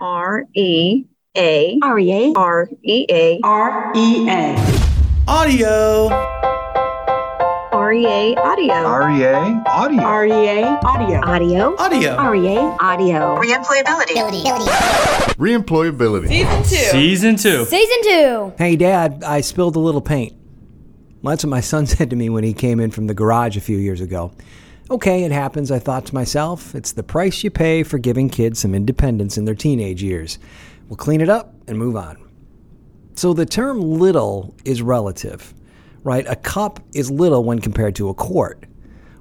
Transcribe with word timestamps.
R 0.00 0.46
E 0.54 1.04
A 1.36 1.78
R 1.82 1.98
E 1.98 2.12
A 2.12 2.32
R 2.34 2.68
E 2.82 3.06
A 3.10 3.40
R 3.42 3.92
E 3.94 4.28
A 4.28 4.56
Audio. 5.28 6.08
R 7.72 7.92
E 7.92 8.06
A 8.06 8.34
audio. 8.40 8.74
REA 8.74 9.62
Audio. 9.66 10.02
R 10.02 10.26
E 10.26 10.48
A 10.48 10.80
audio 10.82 11.20
Audio. 11.22 11.76
Audio. 11.76 12.14
R 12.16 12.34
E 12.34 12.56
A 12.56 12.60
audio 12.80 13.36
Reemployability. 13.36 14.14
Reemployability. 15.36 16.28
Season 16.28 16.62
two. 16.62 16.76
Season 16.76 17.36
two. 17.36 17.64
Season 17.66 18.02
two. 18.02 18.52
Hey, 18.56 18.76
Dad, 18.76 19.22
I 19.22 19.42
spilled 19.42 19.76
a 19.76 19.80
little 19.80 20.00
paint. 20.00 20.32
That's 21.22 21.44
what 21.44 21.50
my 21.50 21.60
son 21.60 21.86
said 21.86 22.08
to 22.10 22.16
me 22.16 22.30
when 22.30 22.42
he 22.42 22.54
came 22.54 22.80
in 22.80 22.90
from 22.90 23.06
the 23.06 23.14
garage 23.14 23.56
a 23.58 23.60
few 23.60 23.76
years 23.76 24.00
ago. 24.00 24.32
Okay, 24.90 25.22
it 25.22 25.30
happens, 25.30 25.70
I 25.70 25.78
thought 25.78 26.06
to 26.06 26.14
myself. 26.14 26.74
It's 26.74 26.90
the 26.90 27.04
price 27.04 27.44
you 27.44 27.50
pay 27.50 27.84
for 27.84 27.98
giving 27.98 28.28
kids 28.28 28.58
some 28.58 28.74
independence 28.74 29.38
in 29.38 29.44
their 29.44 29.54
teenage 29.54 30.02
years. 30.02 30.40
We'll 30.88 30.96
clean 30.96 31.20
it 31.20 31.28
up 31.28 31.54
and 31.68 31.78
move 31.78 31.94
on. 31.94 32.16
So 33.14 33.32
the 33.32 33.46
term 33.46 33.80
little 33.80 34.52
is 34.64 34.82
relative, 34.82 35.54
right? 36.02 36.26
A 36.26 36.34
cup 36.34 36.80
is 36.92 37.08
little 37.08 37.44
when 37.44 37.60
compared 37.60 37.94
to 37.96 38.08
a 38.08 38.14
quart. 38.14 38.64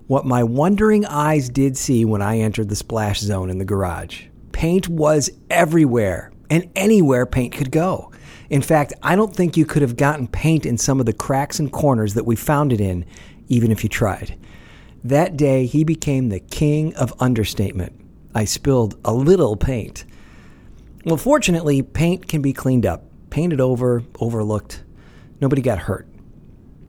What 0.07 0.26
my 0.26 0.41
wondering 0.41 1.05
eyes 1.05 1.49
did 1.49 1.77
see 1.77 2.04
when 2.04 2.23
I 2.23 2.40
entered 2.40 2.70
the 2.70 2.76
splash 2.76 3.20
zone 3.20 3.51
in 3.51 3.59
the 3.59 3.65
garage 3.65 4.23
paint 4.51 4.88
was 4.90 5.29
everywhere 5.51 6.31
and 6.49 6.67
anywhere 6.76 7.27
paint 7.27 7.54
could 7.54 7.71
go. 7.71 8.12
In 8.49 8.63
fact, 8.63 8.91
I 9.04 9.15
don't 9.15 9.35
think 9.35 9.55
you 9.55 9.65
could 9.65 9.84
have 9.84 9.95
gotten 9.95 10.27
paint 10.27 10.65
in 10.65 10.79
some 10.79 10.99
of 10.99 11.05
the 11.05 11.13
cracks 11.13 11.59
and 11.59 11.71
corners 11.71 12.15
that 12.15 12.26
we 12.26 12.35
found 12.35 12.73
it 12.73 12.81
in, 12.81 13.05
even 13.48 13.71
if 13.71 13.84
you 13.84 13.90
tried. 13.90 14.35
That 15.03 15.38
day, 15.38 15.66
he 15.66 15.84
became 15.84 16.30
the 16.30 16.39
king 16.39 16.94
of 16.95 17.13
understatement. 17.20 17.94
I 18.35 18.45
spilled 18.45 18.99
a 19.05 19.13
little 19.13 19.55
paint. 19.55 20.05
Well, 21.05 21.17
fortunately, 21.17 21.81
paint 21.81 22.27
can 22.27 22.41
be 22.41 22.53
cleaned 22.53 22.85
up, 22.85 23.04
painted 23.30 23.62
over, 23.62 24.04
overlooked. 24.20 24.84
Nobody 25.40 25.62
got 25.62 25.79
hurt. 25.79 26.07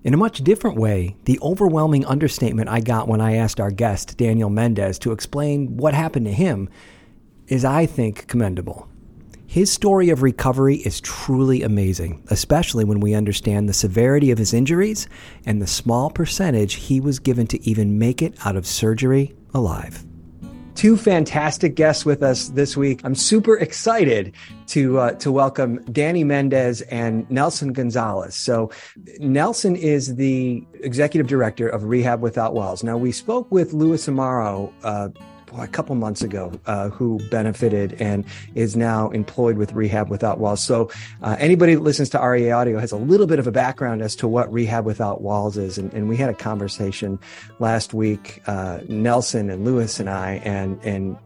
In 0.03 0.15
a 0.15 0.17
much 0.17 0.43
different 0.43 0.77
way, 0.77 1.17
the 1.25 1.39
overwhelming 1.41 2.05
understatement 2.07 2.69
I 2.69 2.81
got 2.81 3.07
when 3.07 3.21
I 3.21 3.37
asked 3.37 3.61
our 3.61 3.71
guest, 3.71 4.17
Daniel 4.17 4.51
Mendez, 4.51 4.99
to 5.01 5.13
explain 5.13 5.77
what 5.77 5.95
happened 5.95 6.27
to 6.27 6.33
him 6.33 6.69
is, 7.47 7.65
I 7.65 7.87
think, 7.87 8.27
commendable. 8.27 8.89
His 9.51 9.69
story 9.69 10.11
of 10.11 10.23
recovery 10.23 10.77
is 10.77 11.01
truly 11.01 11.65
amazing, 11.65 12.23
especially 12.29 12.85
when 12.85 13.01
we 13.01 13.15
understand 13.15 13.69
the 13.69 13.73
severity 13.73 14.31
of 14.31 14.39
his 14.39 14.55
injuries 14.55 15.09
and 15.45 15.61
the 15.61 15.67
small 15.67 16.09
percentage 16.09 16.75
he 16.75 17.01
was 17.01 17.19
given 17.19 17.49
to 17.49 17.61
even 17.69 17.99
make 17.99 18.23
it 18.23 18.33
out 18.45 18.55
of 18.55 18.65
surgery 18.65 19.35
alive. 19.53 20.05
Two 20.77 20.97
fantastic 20.97 21.75
guests 21.75 22.07
with 22.07 22.23
us 22.23 22.51
this 22.51 22.77
week. 22.77 23.01
I'm 23.03 23.17
super 23.17 23.59
excited 23.59 24.37
to 24.69 25.01
uh, 25.01 25.13
to 25.15 25.33
welcome 25.33 25.83
Danny 25.91 26.23
Mendez 26.23 26.83
and 26.83 27.29
Nelson 27.29 27.73
Gonzalez. 27.73 28.37
So, 28.37 28.71
Nelson 29.19 29.75
is 29.75 30.15
the 30.15 30.65
executive 30.75 31.27
director 31.27 31.69
of 31.69 31.87
Rehab 31.87 32.21
Without 32.21 32.55
Walls. 32.55 32.85
Now, 32.85 32.97
we 32.97 33.11
spoke 33.11 33.51
with 33.51 33.73
Louis 33.73 34.07
Amaro 34.07 34.73
uh, 34.85 35.09
a 35.59 35.67
couple 35.67 35.95
months 35.95 36.23
ago, 36.23 36.53
uh, 36.67 36.89
who 36.91 37.19
benefited 37.31 38.01
and 38.01 38.25
is 38.55 38.77
now 38.77 39.11
employed 39.11 39.57
with 39.57 39.73
Rehab 39.73 40.09
Without 40.09 40.39
Walls. 40.39 40.63
So 40.63 40.91
uh, 41.23 41.37
anybody 41.39 41.75
that 41.75 41.83
listens 41.83 42.09
to 42.11 42.21
REA 42.21 42.51
Audio 42.51 42.79
has 42.79 42.93
a 42.93 42.97
little 42.97 43.27
bit 43.27 43.39
of 43.39 43.47
a 43.47 43.53
background 43.53 44.03
as 44.03 44.15
to 44.17 44.29
what 44.29 44.53
Rehab 44.53 44.85
Without 44.85 45.23
Walls 45.23 45.57
is. 45.57 45.79
And, 45.79 45.93
and 45.93 46.09
we 46.09 46.17
had 46.17 46.31
a 46.31 46.35
conversation 46.35 47.19
last 47.59 47.95
week, 47.95 48.43
uh, 48.47 48.81
Nelson 48.89 49.51
and 49.51 49.65
Lewis 49.65 50.01
and 50.01 50.09
I, 50.09 50.41
and 50.45 50.79
and 50.85 51.17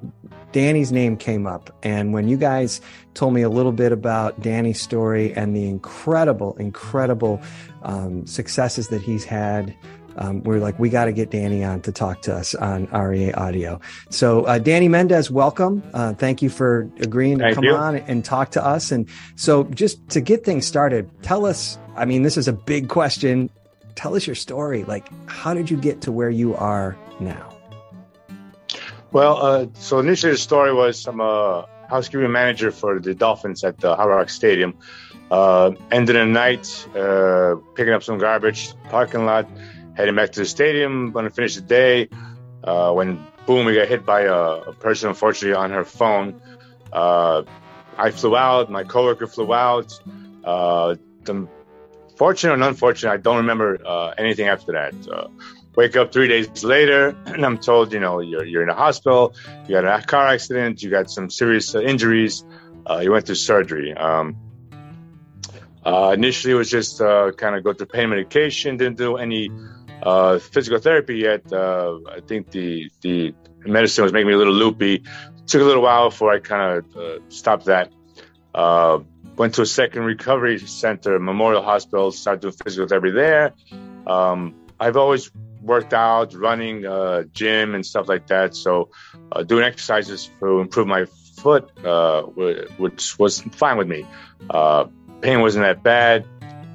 Danny's 0.53 0.93
name 0.93 1.17
came 1.17 1.49
up. 1.49 1.77
And 1.83 2.13
when 2.13 2.29
you 2.29 2.37
guys 2.37 2.81
told 3.15 3.35
me 3.35 3.43
a 3.43 3.49
little 3.49 3.73
bit 3.73 3.91
about 3.91 4.41
Danny's 4.41 4.81
story 4.81 5.35
and 5.35 5.55
the 5.55 5.69
incredible, 5.69 6.57
incredible 6.59 7.43
um, 7.83 8.25
successes 8.25 8.89
that 8.89 9.03
he's 9.03 9.25
had 9.25 9.75
um, 10.17 10.43
we're 10.43 10.59
like, 10.59 10.79
we 10.79 10.89
got 10.89 11.07
to 11.07 11.13
get 11.13 11.31
Danny 11.31 11.65
on 11.65 11.81
to 11.83 11.93
talk 11.93 12.23
to 12.23 12.35
us 12.35 12.55
on 12.55 12.87
REA 12.87 13.33
Audio. 13.33 13.81
So, 14.11 14.45
uh, 14.45 14.59
Danny 14.59 14.89
Mendez, 14.89 15.31
welcome. 15.31 15.83
Uh, 15.93 16.15
thank 16.15 16.43
you 16.43 16.49
for 16.49 16.89
agreeing 17.01 17.39
to 17.39 17.45
Thank 17.45 17.55
come 17.57 17.65
you. 17.65 17.75
on 17.75 17.97
and 17.97 18.25
talk 18.25 18.51
to 18.53 18.65
us. 18.65 18.91
And 18.93 19.09
so, 19.37 19.65
just 19.65 20.09
to 20.11 20.21
get 20.21 20.45
things 20.45 20.67
started, 20.67 21.11
tell 21.23 21.47
us. 21.47 21.79
I 21.97 22.05
mean, 22.05 22.23
this 22.23 22.37
is 22.37 22.49
a 22.49 22.53
big 22.53 22.89
question. 22.89 23.51
Tell 23.95 24.17
us 24.17 24.27
your 24.27 24.35
story. 24.35 24.85
Like, 24.85 25.09
how 25.27 25.55
did 25.55 25.71
you 25.71 25.77
get 25.77 26.01
to 26.03 26.13
where 26.13 26.31
you 26.31 26.55
are 26.57 26.97
now? 27.21 27.55
Well, 29.13 29.37
uh, 29.37 29.67
so 29.75 30.01
initially 30.01 30.33
the 30.33 30.39
story 30.39 30.75
was 30.75 31.07
I'm 31.07 31.21
a 31.21 31.69
housekeeping 31.89 32.33
manager 32.33 32.73
for 32.73 32.99
the 32.99 33.15
Dolphins 33.15 33.63
at 33.63 33.79
the 33.79 33.95
Hard 33.95 34.11
Rock 34.11 34.29
Stadium. 34.29 34.77
Uh, 35.31 35.73
ended 35.91 36.17
the 36.17 36.27
night 36.27 36.87
uh, 36.97 37.55
picking 37.75 37.93
up 37.93 38.03
some 38.03 38.19
garbage, 38.19 38.75
parking 38.91 39.25
lot, 39.25 39.49
heading 39.97 40.15
back 40.15 40.33
to 40.33 40.41
the 40.41 40.47
stadium. 40.47 41.13
Going 41.13 41.25
to 41.25 41.31
finish 41.31 41.55
the 41.55 41.61
day. 41.61 42.09
Uh, 42.63 42.93
when 42.93 43.25
boom, 43.47 43.67
we 43.67 43.75
got 43.75 43.89
hit 43.89 44.07
by 44.07 44.23
a, 44.23 44.35
a 44.35 44.73
person, 44.73 45.09
unfortunately, 45.09 45.55
on 45.55 45.71
her 45.71 45.85
phone. 45.85 46.41
Uh, 46.93 47.43
I 47.97 48.11
flew 48.11 48.37
out. 48.37 48.71
My 48.71 48.85
coworker 48.85 49.27
flew 49.27 49.53
out. 49.53 49.99
Uh, 50.43 50.97
the 51.25 51.49
fortunate 52.17 52.55
and 52.55 52.65
unfortunate, 52.65 53.13
I 53.13 53.17
don't 53.17 53.39
remember 53.39 53.79
uh, 53.85 54.15
anything 54.17 54.49
after 54.49 54.73
that. 54.73 54.95
Uh, 55.09 55.29
wake 55.75 55.97
up 55.97 56.13
three 56.13 56.29
days 56.29 56.65
later, 56.65 57.17
and 57.27 57.45
I'm 57.47 57.59
told, 57.59 57.93
you 57.93 58.01
know, 58.01 58.21
you're, 58.21 58.45
you're 58.45 58.63
in 58.63 58.69
a 58.69 58.75
hospital, 58.75 59.35
you 59.67 59.81
got 59.81 59.85
a 59.85 60.05
car 60.05 60.29
accident, 60.29 60.83
you 60.83 60.91
got 60.91 61.11
some 61.11 61.31
serious 61.31 61.75
uh, 61.75 61.81
injuries, 61.81 62.45
you 63.01 63.11
went 63.11 63.27
through 63.27 63.35
surgery. 63.37 63.95
Um, 63.95 64.37
initially, 65.85 66.53
it 66.53 66.57
was 66.57 66.71
just 66.71 66.99
kind 66.99 67.57
of 67.57 67.65
go 67.65 67.73
through 67.73 67.87
pain 67.87 68.11
medication, 68.11 68.77
didn't 68.77 68.99
do 68.99 69.17
any 69.17 69.51
uh, 70.03 70.39
physical 70.39 70.79
therapy 70.79 71.17
yet. 71.19 71.53
Uh, 71.53 71.99
I 72.11 72.21
think 72.21 72.51
the 72.51 72.91
the 73.01 73.35
medicine 73.65 74.05
was 74.05 74.13
making 74.13 74.29
me 74.29 74.35
a 74.35 74.39
little 74.39 74.55
loopy. 74.55 75.05
Took 75.47 75.61
a 75.61 75.65
little 75.65 75.83
while 75.83 76.11
before 76.11 76.33
I 76.33 76.39
kind 76.41 76.79
of 76.79 76.97
uh, 76.97 77.19
stopped 77.29 77.67
that. 77.67 77.93
Uh, 78.55 79.01
went 79.37 79.55
to 79.55 79.63
a 79.63 79.67
second 79.67 80.05
recovery 80.05 80.59
center, 80.59 81.19
Memorial 81.19 81.63
Hospital, 81.63 82.13
started 82.13 82.41
doing 82.43 82.55
physical 82.65 82.89
therapy 82.89 83.11
there. 83.11 83.53
Um, 84.07 84.55
I've 84.79 84.97
always 84.97 85.31
worked 85.61 85.93
out, 85.95 86.35
running, 86.35 86.87
uh, 86.87 87.25
gym, 87.33 87.75
and 87.75 87.85
stuff 87.85 88.09
like 88.09 88.27
that. 88.29 88.55
So, 88.55 88.91
uh, 89.33 89.43
doing 89.43 89.65
exercises 89.65 90.31
to 90.41 90.61
improve 90.61 90.87
my 90.87 91.07
foot, 91.39 91.71
uh, 91.85 92.23
which 92.23 93.19
was 93.19 93.41
fine 93.41 93.77
with 93.77 93.89
me. 93.89 94.07
Uh, 94.49 94.87
pain 95.21 95.41
wasn't 95.41 95.65
that 95.65 95.83
bad. 95.83 96.27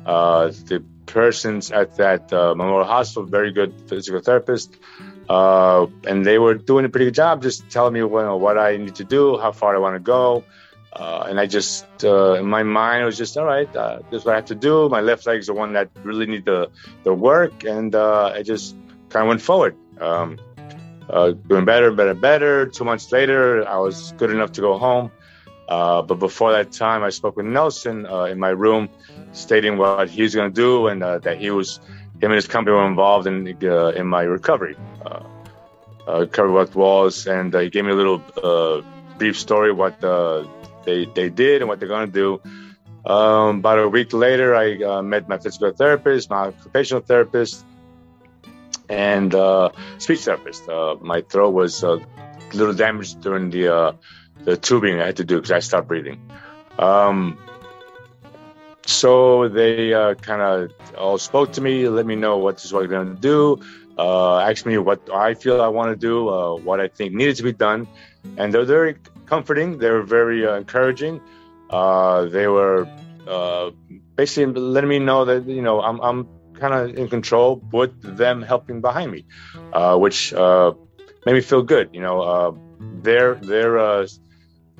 Uh, 0.05 0.47
the 0.47 0.83
persons 1.09 1.71
at 1.71 1.97
that 1.97 2.31
uh, 2.31 2.53
Memorial 2.55 2.87
Hospital, 2.87 3.25
very 3.25 3.51
good 3.51 3.73
physical 3.89 4.21
therapist, 4.21 4.77
uh, 5.27 5.87
and 6.07 6.25
they 6.25 6.37
were 6.37 6.55
doing 6.55 6.85
a 6.85 6.89
pretty 6.89 7.05
good 7.05 7.15
job, 7.15 7.41
just 7.41 7.69
telling 7.69 7.93
me 7.93 8.03
what, 8.03 8.39
what 8.39 8.57
I 8.57 8.77
need 8.77 8.95
to 8.95 9.03
do, 9.03 9.37
how 9.37 9.51
far 9.51 9.75
I 9.75 9.79
want 9.79 9.95
to 9.95 9.99
go. 9.99 10.43
Uh, 10.91 11.27
and 11.29 11.39
I 11.39 11.45
just, 11.45 11.85
uh, 12.03 12.33
in 12.33 12.47
my 12.47 12.63
mind, 12.63 13.03
it 13.03 13.05
was 13.05 13.17
just, 13.17 13.37
all 13.37 13.45
right, 13.45 13.69
uh, 13.75 13.99
this 14.09 14.21
is 14.21 14.25
what 14.25 14.33
I 14.33 14.35
have 14.37 14.45
to 14.45 14.55
do. 14.55 14.89
My 14.89 15.01
left 15.01 15.27
leg 15.27 15.39
is 15.39 15.45
the 15.45 15.53
one 15.53 15.73
that 15.73 15.89
really 16.03 16.25
need 16.25 16.45
the, 16.45 16.71
the 17.03 17.13
work. 17.13 17.63
And 17.63 17.93
uh, 17.93 18.33
I 18.33 18.41
just 18.41 18.75
kind 19.09 19.23
of 19.23 19.27
went 19.27 19.41
forward. 19.41 19.75
Um, 20.01 20.39
doing 21.47 21.65
better, 21.65 21.91
better, 21.91 22.15
better. 22.15 22.65
Two 22.65 22.85
months 22.85 23.11
later, 23.11 23.67
I 23.67 23.77
was 23.77 24.13
good 24.17 24.31
enough 24.31 24.51
to 24.53 24.61
go 24.61 24.79
home. 24.79 25.11
But 25.67 26.15
before 26.15 26.51
that 26.53 26.71
time, 26.71 27.03
I 27.03 27.11
spoke 27.11 27.37
with 27.37 27.45
Nelson 27.45 28.07
in 28.31 28.39
my 28.39 28.49
room, 28.49 28.89
stating 29.31 29.77
what 29.77 30.09
he's 30.09 30.35
going 30.35 30.51
to 30.51 30.55
do 30.55 30.87
and 30.87 31.03
uh, 31.03 31.19
that 31.19 31.37
he 31.37 31.51
was, 31.51 31.79
him 32.21 32.31
and 32.31 32.33
his 32.33 32.47
company 32.47 32.75
were 32.75 32.87
involved 32.87 33.27
in 33.27 33.57
uh, 33.63 33.87
in 33.89 34.07
my 34.07 34.23
recovery, 34.23 34.75
uh, 35.05 35.23
uh, 36.07 36.19
recovery 36.21 36.51
what 36.51 36.75
was, 36.75 37.27
and 37.27 37.53
uh, 37.53 37.59
he 37.59 37.69
gave 37.69 37.85
me 37.85 37.91
a 37.91 37.95
little 37.95 38.21
uh, 38.43 38.81
brief 39.17 39.37
story 39.37 39.71
what 39.71 40.01
they 40.85 41.05
they 41.05 41.29
did 41.29 41.61
and 41.61 41.69
what 41.69 41.79
they're 41.79 41.89
going 41.89 42.11
to 42.11 42.13
do. 42.13 42.41
Um, 43.05 43.59
about 43.59 43.79
a 43.79 43.87
week 43.87 44.11
later, 44.13 44.55
I 44.55 45.01
met 45.01 45.29
my 45.29 45.37
physical 45.37 45.71
therapist, 45.71 46.29
my 46.29 46.47
occupational 46.47 47.01
therapist, 47.01 47.65
and 48.89 49.31
speech 49.97 50.21
therapist. 50.21 50.67
My 50.67 51.21
throat 51.21 51.51
was 51.51 51.83
a 51.83 51.99
little 52.53 52.73
damaged 52.73 53.21
during 53.21 53.49
the 53.49 53.95
the 54.43 54.57
tubing 54.57 54.99
I 54.99 55.07
had 55.07 55.17
to 55.17 55.23
do 55.23 55.35
because 55.35 55.51
I 55.51 55.59
stopped 55.59 55.87
breathing. 55.87 56.19
Um, 56.77 57.37
so 58.89 59.47
they 59.47 59.93
uh, 59.93 60.15
kind 60.15 60.41
of 60.41 60.71
all 60.97 61.17
spoke 61.17 61.53
to 61.53 61.61
me, 61.61 61.87
let 61.87 62.05
me 62.05 62.15
know 62.15 62.37
what 62.37 62.57
this 62.57 62.71
was 62.71 62.87
going 62.87 63.15
to 63.15 63.21
do, 63.21 63.59
uh, 63.97 64.39
asked 64.39 64.65
me 64.65 64.77
what 64.77 65.09
I 65.13 65.33
feel 65.33 65.61
I 65.61 65.67
want 65.67 65.91
to 65.91 65.95
do, 65.95 66.29
uh, 66.29 66.55
what 66.55 66.79
I 66.79 66.87
think 66.87 67.13
needed 67.13 67.35
to 67.37 67.43
be 67.43 67.53
done, 67.53 67.87
and 68.37 68.53
they're 68.53 68.65
very 68.65 68.95
comforting. 69.25 69.77
They 69.77 69.89
were 69.89 70.03
very 70.03 70.45
uh, 70.45 70.55
encouraging. 70.55 71.21
Uh, 71.69 72.25
they 72.25 72.47
were 72.47 72.87
uh, 73.27 73.71
basically 74.15 74.59
letting 74.59 74.89
me 74.89 74.99
know 74.99 75.25
that 75.25 75.45
you 75.45 75.61
know 75.61 75.81
I'm, 75.81 75.99
I'm 76.01 76.27
kind 76.53 76.73
of 76.73 76.97
in 76.97 77.07
control 77.07 77.61
with 77.71 77.93
them 78.01 78.41
helping 78.41 78.81
behind 78.81 79.11
me, 79.11 79.25
uh, 79.71 79.97
which 79.97 80.33
made 80.33 81.33
me 81.33 81.41
feel 81.41 81.61
good. 81.61 81.89
You 81.93 82.01
know, 82.01 82.57
their 82.79 83.77
uh, 83.77 84.07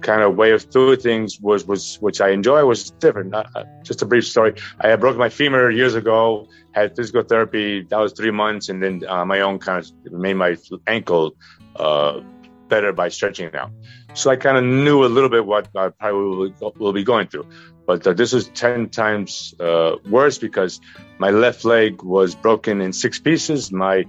kind 0.01 0.21
of 0.21 0.35
way 0.35 0.51
of 0.51 0.69
doing 0.69 0.99
things 0.99 1.39
was 1.39 1.65
was 1.65 1.97
which 2.01 2.21
I 2.21 2.29
enjoy 2.29 2.63
was 2.65 2.91
different. 2.91 3.33
Uh, 3.33 3.43
uh, 3.55 3.63
just 3.83 4.01
a 4.01 4.05
brief 4.05 4.25
story. 4.27 4.55
I 4.79 4.89
had 4.89 4.99
broken 4.99 5.19
my 5.19 5.29
femur 5.29 5.69
years 5.69 5.95
ago. 5.95 6.47
Had 6.71 6.95
physical 6.95 7.23
therapy. 7.23 7.83
That 7.83 7.99
was 7.99 8.13
three 8.13 8.31
months, 8.31 8.69
and 8.69 8.81
then 8.81 9.03
uh, 9.07 9.25
my 9.25 9.41
own 9.41 9.59
kind 9.59 9.79
of 9.79 10.13
made 10.13 10.35
my 10.35 10.55
ankle 10.87 11.35
uh, 11.75 12.21
better 12.67 12.93
by 12.93 13.09
stretching 13.09 13.47
it 13.47 13.55
out. 13.55 13.71
So 14.13 14.29
I 14.31 14.35
kind 14.35 14.57
of 14.57 14.63
knew 14.63 15.03
a 15.03 15.07
little 15.07 15.29
bit 15.29 15.45
what 15.45 15.69
I 15.75 15.89
probably 15.89 16.53
will, 16.59 16.73
will 16.77 16.93
be 16.93 17.03
going 17.03 17.27
through. 17.27 17.47
But 17.85 18.05
uh, 18.05 18.13
this 18.13 18.33
was 18.33 18.49
10 18.49 18.89
times 18.89 19.55
uh, 19.59 19.95
worse 20.09 20.37
because 20.37 20.79
my 21.17 21.31
left 21.31 21.65
leg 21.65 22.03
was 22.03 22.35
broken 22.35 22.81
in 22.81 22.93
six 22.93 23.19
pieces. 23.19 23.71
My 23.71 24.05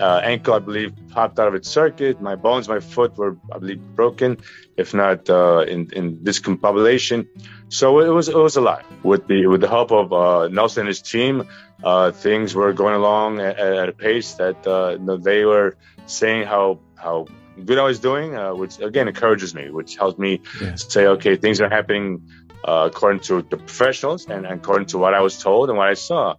uh, 0.00 0.20
ankle, 0.22 0.54
I 0.54 0.58
believe, 0.58 0.92
popped 1.10 1.38
out 1.38 1.48
of 1.48 1.54
its 1.54 1.68
circuit. 1.68 2.20
My 2.20 2.36
bones, 2.36 2.68
my 2.68 2.80
foot 2.80 3.16
were, 3.16 3.36
I 3.52 3.58
believe, 3.58 3.80
broken, 3.94 4.38
if 4.76 4.94
not 4.94 5.28
uh, 5.28 5.64
in, 5.66 5.90
in 5.92 6.18
discombobulation. 6.18 7.28
So 7.68 8.00
it 8.00 8.08
was 8.08 8.28
it 8.28 8.36
was 8.36 8.56
a 8.56 8.60
lot. 8.60 8.84
With 9.02 9.26
the 9.26 9.46
with 9.46 9.60
the 9.60 9.68
help 9.68 9.92
of 9.92 10.12
uh, 10.12 10.48
Nelson 10.48 10.82
and 10.82 10.88
his 10.88 11.02
team, 11.02 11.48
uh, 11.84 12.12
things 12.12 12.54
were 12.54 12.72
going 12.72 12.94
along 12.94 13.40
at, 13.40 13.58
at 13.58 13.88
a 13.88 13.92
pace 13.92 14.34
that 14.34 14.66
uh, 14.66 14.96
they 15.18 15.44
were 15.44 15.76
saying 16.06 16.46
how 16.46 16.80
how 16.94 17.26
good 17.62 17.78
I 17.78 17.82
was 17.82 18.00
doing, 18.00 18.34
uh, 18.34 18.54
which 18.54 18.80
again 18.80 19.08
encourages 19.08 19.54
me, 19.54 19.70
which 19.70 19.96
helps 19.96 20.18
me 20.18 20.40
yeah. 20.60 20.76
say, 20.76 21.06
okay, 21.06 21.36
things 21.36 21.60
are 21.60 21.68
happening 21.68 22.28
according 22.64 23.20
to 23.20 23.40
the 23.40 23.56
professionals 23.56 24.26
and 24.28 24.44
according 24.44 24.86
to 24.86 24.98
what 24.98 25.14
I 25.14 25.20
was 25.20 25.38
told 25.38 25.68
and 25.68 25.78
what 25.78 25.88
I 25.88 25.94
saw. 25.94 26.34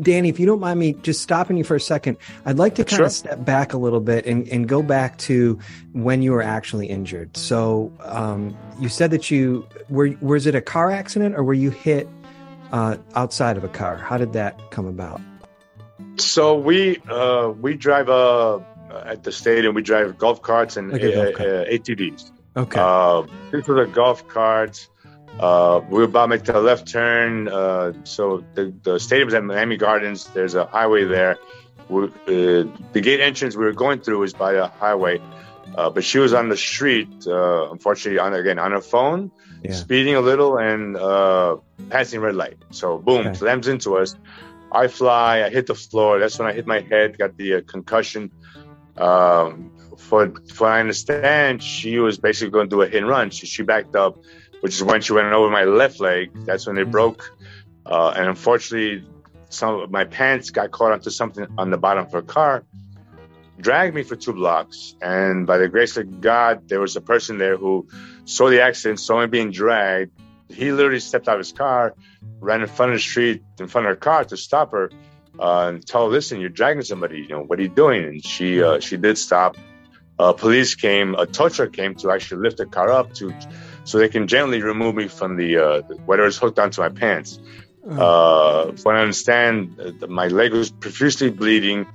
Danny, 0.00 0.28
if 0.28 0.40
you 0.40 0.46
don't 0.46 0.60
mind 0.60 0.78
me 0.78 0.94
just 0.94 1.22
stopping 1.22 1.56
you 1.56 1.64
for 1.64 1.76
a 1.76 1.80
second, 1.80 2.16
I'd 2.44 2.58
like 2.58 2.74
to 2.76 2.84
kind 2.84 2.96
sure. 2.96 3.06
of 3.06 3.12
step 3.12 3.44
back 3.44 3.72
a 3.72 3.78
little 3.78 4.00
bit 4.00 4.26
and, 4.26 4.48
and 4.48 4.68
go 4.68 4.82
back 4.82 5.18
to 5.18 5.58
when 5.92 6.22
you 6.22 6.32
were 6.32 6.42
actually 6.42 6.86
injured. 6.86 7.36
So 7.36 7.92
um, 8.00 8.56
you 8.80 8.88
said 8.88 9.10
that 9.10 9.30
you 9.30 9.66
were 9.88 10.10
was 10.20 10.46
it 10.46 10.54
a 10.54 10.60
car 10.60 10.90
accident 10.90 11.34
or 11.34 11.44
were 11.44 11.54
you 11.54 11.70
hit 11.70 12.08
uh, 12.72 12.96
outside 13.14 13.56
of 13.56 13.64
a 13.64 13.68
car? 13.68 13.96
How 13.96 14.16
did 14.16 14.32
that 14.32 14.70
come 14.70 14.86
about? 14.86 15.20
So 16.16 16.58
we 16.58 16.98
uh, 17.08 17.52
we 17.60 17.74
drive 17.74 18.08
uh, 18.08 18.60
at 19.04 19.24
the 19.24 19.32
stadium. 19.32 19.74
We 19.74 19.82
drive 19.82 20.18
golf 20.18 20.42
carts 20.42 20.76
and 20.76 20.90
like 20.90 21.02
golf 21.02 21.34
cart. 21.34 21.68
ATVs. 21.68 22.30
Okay. 22.56 22.80
Uh, 22.80 23.22
this 23.50 23.66
was 23.66 23.88
a 23.88 23.90
golf 23.90 24.26
cart. 24.28 24.88
Uh, 25.38 25.80
we 25.88 25.98
were 25.98 26.04
about 26.04 26.22
to 26.22 26.28
make 26.28 26.44
the 26.44 26.60
left 26.60 26.88
turn. 26.88 27.48
Uh, 27.48 27.92
so 28.04 28.44
the, 28.54 28.74
the 28.82 28.98
stadium's 28.98 29.34
at 29.34 29.44
Miami 29.44 29.76
Gardens. 29.76 30.26
There's 30.26 30.54
a 30.54 30.66
highway 30.66 31.04
there. 31.04 31.38
We, 31.88 32.04
uh, 32.04 32.10
the 32.92 33.00
gate 33.00 33.20
entrance 33.20 33.56
we 33.56 33.64
were 33.64 33.72
going 33.72 34.00
through 34.00 34.20
was 34.20 34.32
by 34.32 34.54
a 34.54 34.66
highway, 34.66 35.20
uh, 35.74 35.90
but 35.90 36.04
she 36.04 36.18
was 36.18 36.32
on 36.32 36.48
the 36.48 36.56
street. 36.56 37.26
Uh, 37.26 37.70
unfortunately, 37.70 38.18
on 38.18 38.34
again 38.34 38.58
on 38.58 38.72
her 38.72 38.80
phone, 38.80 39.32
yeah. 39.62 39.72
speeding 39.72 40.14
a 40.14 40.20
little 40.20 40.56
and 40.58 40.96
uh, 40.96 41.56
passing 41.88 42.20
red 42.20 42.36
light. 42.36 42.58
So 42.70 42.98
boom, 42.98 43.28
okay. 43.28 43.34
slams 43.34 43.66
into 43.66 43.96
us. 43.96 44.14
I 44.70 44.86
fly. 44.86 45.42
I 45.42 45.50
hit 45.50 45.66
the 45.66 45.74
floor. 45.74 46.20
That's 46.20 46.38
when 46.38 46.46
I 46.46 46.52
hit 46.52 46.66
my 46.66 46.80
head. 46.80 47.18
Got 47.18 47.36
the 47.36 47.62
concussion. 47.62 48.30
Um, 48.96 49.72
for 49.96 50.32
for 50.54 50.68
I 50.68 50.80
understand, 50.80 51.62
she 51.62 51.98
was 51.98 52.18
basically 52.18 52.50
going 52.50 52.68
to 52.68 52.76
do 52.76 52.82
a 52.82 52.86
hit 52.86 53.02
and 53.02 53.08
run. 53.08 53.30
She, 53.30 53.46
she 53.46 53.62
backed 53.62 53.96
up 53.96 54.18
which 54.60 54.74
is 54.74 54.82
when 54.82 55.00
she 55.00 55.12
went 55.12 55.32
over 55.32 55.50
my 55.50 55.64
left 55.64 56.00
leg. 56.00 56.30
That's 56.46 56.66
when 56.66 56.76
they 56.76 56.82
mm-hmm. 56.82 56.90
broke. 56.90 57.32
Uh, 57.84 58.12
and 58.16 58.28
unfortunately, 58.28 59.06
some 59.48 59.80
of 59.80 59.90
my 59.90 60.04
pants 60.04 60.50
got 60.50 60.70
caught 60.70 60.92
onto 60.92 61.10
something 61.10 61.46
on 61.58 61.70
the 61.70 61.78
bottom 61.78 62.06
of 62.06 62.12
her 62.12 62.22
car, 62.22 62.64
dragged 63.58 63.94
me 63.94 64.02
for 64.02 64.16
two 64.16 64.32
blocks. 64.32 64.94
And 65.02 65.46
by 65.46 65.58
the 65.58 65.68
grace 65.68 65.96
of 65.96 66.20
God, 66.20 66.68
there 66.68 66.80
was 66.80 66.96
a 66.96 67.00
person 67.00 67.38
there 67.38 67.56
who 67.56 67.88
saw 68.24 68.48
the 68.48 68.62
accident, 68.62 69.00
saw 69.00 69.20
me 69.20 69.26
being 69.26 69.50
dragged. 69.50 70.12
He 70.48 70.72
literally 70.72 71.00
stepped 71.00 71.28
out 71.28 71.34
of 71.34 71.40
his 71.40 71.52
car, 71.52 71.94
ran 72.40 72.62
in 72.62 72.68
front 72.68 72.92
of 72.92 72.96
the 72.96 73.02
street, 73.02 73.42
in 73.58 73.68
front 73.68 73.86
of 73.86 73.90
her 73.90 73.96
car 73.96 74.24
to 74.24 74.36
stop 74.36 74.72
her 74.72 74.90
uh, 75.38 75.68
and 75.68 75.86
tell 75.86 76.06
her, 76.06 76.10
"Listen, 76.10 76.40
you're 76.40 76.48
dragging 76.48 76.82
somebody. 76.82 77.20
You 77.20 77.28
know 77.28 77.42
what 77.42 77.58
are 77.58 77.62
you 77.62 77.68
doing?" 77.68 78.04
And 78.04 78.24
she 78.24 78.62
uh, 78.62 78.80
she 78.80 78.96
did 78.96 79.16
stop. 79.16 79.56
Uh, 80.18 80.32
police 80.34 80.74
came, 80.74 81.14
a 81.14 81.24
tow 81.24 81.48
truck 81.48 81.72
came 81.72 81.94
to 81.94 82.10
actually 82.10 82.42
lift 82.42 82.58
the 82.58 82.66
car 82.66 82.92
up 82.92 83.14
to 83.14 83.32
so 83.90 83.98
they 83.98 84.08
can 84.08 84.28
gently 84.28 84.62
remove 84.62 84.94
me 84.94 85.08
from 85.08 85.36
the 85.36 85.56
uh, 85.56 85.82
whatever 86.06 86.28
is 86.28 86.38
hooked 86.38 86.60
onto 86.60 86.80
my 86.80 86.90
pants. 86.90 87.40
Oh. 87.84 88.70
Uh, 88.70 88.72
when 88.84 88.94
I 88.94 89.00
understand, 89.00 89.80
uh, 89.80 90.06
my 90.06 90.28
leg 90.28 90.52
was 90.52 90.70
profusely 90.70 91.30
bleeding. 91.30 91.86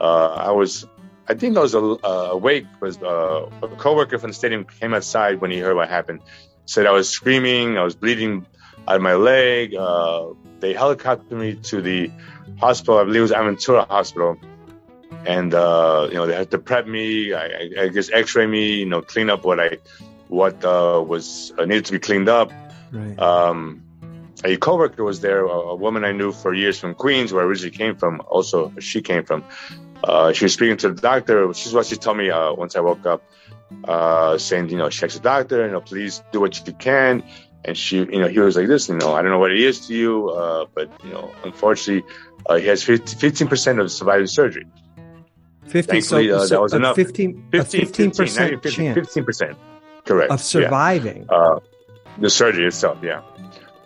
Uh, 0.00 0.26
I 0.26 0.50
was, 0.50 0.84
I 1.28 1.34
think 1.34 1.56
I 1.56 1.60
was 1.60 1.76
uh, 1.76 1.78
awake. 1.78 2.66
Was 2.80 3.00
uh, 3.00 3.50
a 3.62 3.68
coworker 3.68 4.18
from 4.18 4.30
the 4.30 4.34
stadium 4.34 4.64
came 4.64 4.94
outside 4.94 5.40
when 5.40 5.52
he 5.52 5.58
heard 5.58 5.76
what 5.76 5.88
happened. 5.88 6.22
Said 6.66 6.86
I 6.86 6.90
was 6.90 7.08
screaming, 7.08 7.78
I 7.78 7.84
was 7.84 7.94
bleeding 7.94 8.46
out 8.88 8.96
of 8.96 9.02
my 9.02 9.14
leg. 9.14 9.76
Uh, 9.76 10.30
they 10.58 10.74
helicoptered 10.74 11.30
me 11.30 11.54
to 11.70 11.80
the 11.80 12.10
hospital. 12.58 12.98
I 12.98 13.04
believe 13.04 13.20
it 13.20 13.30
was 13.30 13.32
Aventura 13.32 13.86
Hospital 13.86 14.38
and 15.26 15.54
uh, 15.54 16.08
you 16.10 16.16
know 16.16 16.26
they 16.26 16.34
had 16.34 16.50
to 16.50 16.58
prep 16.58 16.86
me. 16.86 17.32
I, 17.32 17.70
I, 17.78 17.88
guess 17.88 18.10
X-ray 18.10 18.46
me, 18.46 18.78
you 18.80 18.86
know, 18.86 19.00
clean 19.00 19.30
up 19.30 19.44
what 19.44 19.60
I 19.60 19.78
what 20.34 20.64
uh, 20.64 21.02
was 21.06 21.52
uh, 21.58 21.64
needed 21.64 21.86
to 21.86 21.92
be 21.92 21.98
cleaned 21.98 22.28
up. 22.28 22.52
Right. 22.92 23.18
Um, 23.18 23.82
a 24.44 24.56
coworker 24.56 25.04
was 25.04 25.20
there, 25.20 25.44
a, 25.44 25.48
a, 25.48 25.76
woman 25.76 26.04
I 26.04 26.12
knew 26.12 26.32
for 26.32 26.52
years 26.52 26.78
from 26.78 26.94
Queens, 26.94 27.32
where 27.32 27.42
I 27.42 27.46
originally 27.46 27.76
came 27.76 27.96
from. 27.96 28.20
Also, 28.28 28.72
she 28.80 29.00
came 29.00 29.24
from. 29.24 29.44
Uh, 30.02 30.32
she 30.32 30.44
was 30.44 30.52
speaking 30.52 30.76
to 30.78 30.92
the 30.92 31.00
doctor. 31.00 31.54
She's 31.54 31.72
what 31.72 31.86
she 31.86 31.96
told 31.96 32.18
me 32.18 32.30
uh, 32.30 32.52
once 32.52 32.76
I 32.76 32.80
woke 32.80 33.06
up, 33.06 33.22
uh, 33.84 34.36
saying, 34.36 34.68
you 34.68 34.76
know, 34.76 34.90
check 34.90 35.10
the 35.10 35.20
doctor, 35.20 35.64
you 35.64 35.72
know, 35.72 35.80
please 35.80 36.22
do 36.32 36.40
what 36.40 36.66
you 36.66 36.72
can. 36.74 37.22
And 37.64 37.78
she, 37.78 37.98
you 37.98 38.20
know, 38.20 38.28
he 38.28 38.38
was 38.40 38.56
like 38.56 38.68
this, 38.68 38.90
you 38.90 38.96
know, 38.96 39.14
I 39.14 39.22
don't 39.22 39.30
know 39.30 39.38
what 39.38 39.52
it 39.52 39.60
is 39.60 39.86
to 39.86 39.94
you, 39.94 40.28
uh, 40.28 40.66
but 40.74 40.90
you 41.02 41.12
know, 41.12 41.32
unfortunately, 41.44 42.04
he 42.60 42.66
has 42.66 42.82
15 42.82 43.48
percent 43.48 43.80
of 43.80 43.90
surviving 43.90 44.26
surgery. 44.26 44.66
50 45.68 46.00
so, 46.02 46.18
uh, 46.18 46.40
so 46.40 46.46
that 46.48 46.60
was 46.60 46.74
enough 46.74 46.96
15 46.96 47.48
15 47.50 48.10
percent 48.10 48.62
15 48.62 49.24
percent 49.24 49.56
Correct. 50.04 50.30
Of 50.30 50.40
surviving. 50.40 51.26
Yeah. 51.30 51.36
Uh, 51.36 51.60
the 52.18 52.30
surgery 52.30 52.66
itself, 52.66 52.98
yeah. 53.02 53.22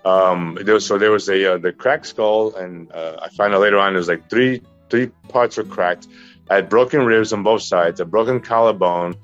Um, 0.04 0.58
there 0.62 0.74
was, 0.74 0.86
so 0.86 0.98
there 0.98 1.10
was 1.10 1.28
a 1.28 1.54
uh, 1.54 1.58
the 1.58 1.72
cracked 1.72 2.06
skull, 2.06 2.54
and 2.54 2.90
uh, 2.92 3.18
I 3.22 3.28
found 3.30 3.54
out 3.54 3.60
later 3.60 3.78
on 3.78 3.92
there 3.92 3.98
was 3.98 4.08
like 4.08 4.28
three 4.30 4.62
three 4.90 5.08
parts 5.28 5.56
were 5.56 5.64
cracked. 5.64 6.06
I 6.50 6.56
had 6.56 6.68
broken 6.68 7.04
ribs 7.04 7.32
on 7.32 7.42
both 7.42 7.62
sides, 7.62 8.00
a 8.00 8.04
broken 8.04 8.40
collarbone. 8.40 9.16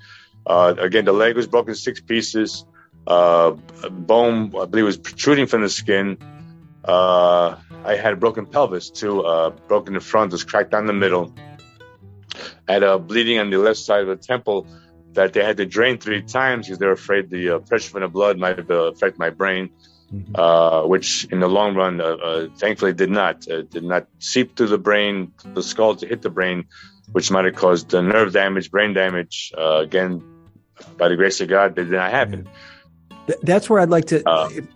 Uh, 0.46 0.74
again, 0.78 1.06
the 1.06 1.12
leg 1.12 1.36
was 1.36 1.46
broken 1.46 1.74
six 1.74 2.00
pieces. 2.00 2.66
Uh, 3.06 3.52
bone, 3.90 4.52
I 4.60 4.66
believe, 4.66 4.84
was 4.84 4.96
protruding 4.98 5.46
from 5.46 5.62
the 5.62 5.68
skin. 5.68 6.18
Uh, 6.84 7.56
I 7.84 7.96
had 7.96 8.12
a 8.12 8.16
broken 8.16 8.44
pelvis 8.44 8.90
too, 8.90 9.24
uh, 9.24 9.50
broken 9.50 9.94
the 9.94 10.00
front, 10.00 10.32
was 10.32 10.44
cracked 10.44 10.70
down 10.70 10.86
the 10.86 10.92
middle. 10.92 11.34
I 12.68 12.72
had 12.74 12.82
a 12.82 12.98
bleeding 12.98 13.38
on 13.38 13.48
the 13.50 13.58
left 13.58 13.78
side 13.78 14.02
of 14.02 14.08
the 14.08 14.16
temple 14.16 14.66
that 15.14 15.32
they 15.32 15.44
had 15.44 15.56
to 15.56 15.66
drain 15.66 15.98
three 15.98 16.22
times 16.22 16.66
because 16.66 16.78
they 16.78 16.86
were 16.86 16.92
afraid 16.92 17.30
the 17.30 17.56
uh, 17.56 17.58
pressure 17.60 17.90
from 17.90 18.02
the 18.02 18.08
blood 18.08 18.38
might 18.38 18.70
uh, 18.70 18.92
affect 18.92 19.18
my 19.18 19.30
brain, 19.30 19.70
mm-hmm. 20.12 20.34
uh, 20.36 20.86
which 20.86 21.24
in 21.30 21.40
the 21.40 21.48
long 21.48 21.74
run, 21.74 22.00
uh, 22.00 22.04
uh, 22.04 22.48
thankfully, 22.56 22.92
did 22.92 23.10
not. 23.10 23.48
Uh, 23.48 23.62
did 23.62 23.84
not 23.84 24.06
seep 24.18 24.56
through 24.56 24.68
the 24.68 24.78
brain, 24.78 25.32
the 25.44 25.62
skull 25.62 25.96
to 25.96 26.06
hit 26.06 26.22
the 26.22 26.30
brain, 26.30 26.66
which 27.12 27.30
might 27.30 27.44
have 27.44 27.54
caused 27.54 27.92
nerve 27.92 28.32
damage, 28.32 28.70
brain 28.70 28.92
damage. 28.92 29.52
again, 29.56 30.22
by 30.98 31.08
the 31.08 31.16
grace 31.16 31.40
of 31.40 31.48
God, 31.48 31.74
that 31.76 31.84
did 31.84 31.92
not 31.92 32.10
happen. 32.10 32.48
That's 33.42 33.70
where 33.70 33.80
I'd 33.80 33.88
like 33.88 34.04
to. 34.06 34.22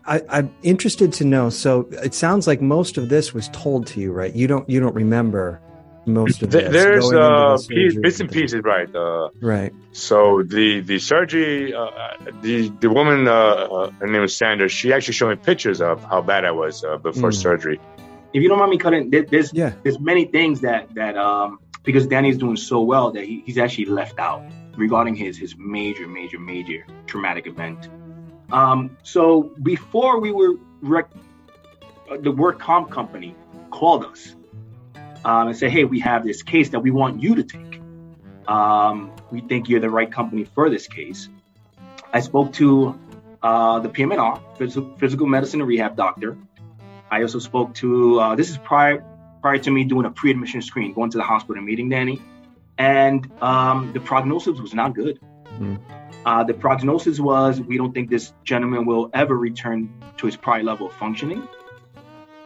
I, 0.07 0.23
I'm 0.31 0.55
interested 0.63 1.13
to 1.15 1.25
know. 1.25 1.51
So 1.51 1.87
it 1.91 2.15
sounds 2.15 2.47
like 2.47 2.63
most 2.63 2.97
of 2.97 3.11
this 3.11 3.35
was 3.35 3.49
told 3.51 3.87
to 3.89 4.01
you, 4.01 4.13
right? 4.13 4.35
You 4.35 4.47
don't. 4.47 4.69
You 4.71 4.81
don't 4.81 4.95
remember 4.95 5.61
most 6.09 6.43
of 6.43 6.51
this. 6.51 6.73
There's 6.73 7.05
uh, 7.13 7.57
the 7.69 7.99
bits 8.03 8.21
and 8.21 8.31
pieces, 8.31 8.63
right? 8.65 8.93
Uh, 8.95 9.31
right. 9.41 9.73
So 9.93 10.43
the 10.43 10.81
the 10.81 10.99
surgery, 10.99 11.75
uh, 11.75 12.17
the 12.43 12.69
the 12.69 12.91
woman, 12.91 13.29
uh, 13.29 13.33
uh, 13.33 13.91
her 14.01 14.07
name 14.07 14.23
was 14.23 14.37
Sandra. 14.37 14.69
She 14.69 14.93
actually 14.93 15.15
showed 15.15 15.31
me 15.31 15.37
pictures 15.37 15.81
of 15.81 16.03
how 16.05 16.23
bad 16.23 16.45
I 16.45 16.53
was 16.53 16.85
uh, 16.85 16.97
before 16.97 17.31
mm. 17.31 17.35
surgery. 17.35 17.81
If 18.33 18.43
you 18.43 18.49
don't 18.49 18.59
mind 18.59 18.71
me 18.71 18.79
cutting, 18.79 19.11
there's 19.11 19.53
yeah. 19.53 19.73
there's 19.83 19.99
many 19.99 20.27
things 20.27 20.61
that 20.63 20.95
that 20.95 21.17
um 21.17 21.61
because 21.85 22.07
Danny's 22.07 22.37
doing 22.37 22.57
so 22.57 22.83
well 22.83 23.13
that 23.13 23.25
he, 23.25 23.43
he's 23.47 23.59
actually 23.59 23.87
left 23.87 24.19
out 24.19 24.43
regarding 24.77 25.15
his 25.15 25.37
his 25.37 25.57
major 25.57 26.07
major 26.07 26.39
major 26.39 26.85
traumatic 27.07 27.47
event. 27.47 27.89
Um, 28.53 28.97
so 29.03 29.55
before 29.63 30.21
we 30.21 30.33
were 30.33 30.55
rec- 30.81 31.11
the 32.21 32.31
work 32.31 32.59
comp 32.59 32.91
company 32.91 33.35
called 33.71 34.05
us 34.05 34.35
um, 35.25 35.49
and 35.49 35.57
say, 35.57 35.69
hey, 35.69 35.85
we 35.85 36.01
have 36.01 36.25
this 36.25 36.43
case 36.43 36.71
that 36.71 36.81
we 36.81 36.91
want 36.91 37.23
you 37.23 37.37
to 37.37 37.43
take. 37.43 37.81
Um, 38.47 39.13
we 39.31 39.41
think 39.41 39.69
you're 39.69 39.81
the 39.81 39.91
right 39.91 40.11
company 40.11 40.45
for 40.45 40.71
this 40.71 40.87
case. 40.87 41.29
I 42.13 42.21
spoke 42.21 42.53
to 42.55 42.99
uh, 43.43 43.81
the 43.81 43.89
PM&R, 43.89 44.41
physical, 44.57 44.97
physical 44.97 45.27
medicine 45.27 45.61
and 45.61 45.69
rehab 45.69 45.97
doctor. 45.97 46.37
I 47.11 47.23
also 47.23 47.39
spoke 47.39 47.75
to, 47.75 48.21
uh, 48.21 48.35
this 48.35 48.51
is 48.51 48.59
prior, 48.59 49.05
prior 49.43 49.59
to 49.59 49.71
me 49.71 49.85
doing 49.85 50.07
a 50.07 50.11
pre 50.11 50.31
admission 50.31 50.63
screen, 50.63 50.93
going 50.93 51.11
to 51.11 51.19
the 51.19 51.25
hospital 51.25 51.57
and 51.57 51.67
meeting 51.67 51.89
Danny. 51.89 52.23
And 52.79 53.31
um, 53.43 53.93
the 53.93 54.01
prognosis 54.01 54.61
was 54.61 54.73
not 54.73 54.95
good. 54.95 55.21
Mm. 55.59 55.81
Uh, 56.25 56.45
the 56.45 56.55
prognosis 56.55 57.19
was 57.19 57.61
we 57.61 57.77
don't 57.77 57.93
think 57.93 58.11
this 58.11 58.33
gentleman 58.45 58.87
will 58.87 59.11
ever 59.15 59.37
return 59.37 59.93
to 60.19 60.27
his 60.27 60.37
prior 60.37 60.63
level 60.63 60.89
of 60.89 60.93
functioning. 60.95 61.47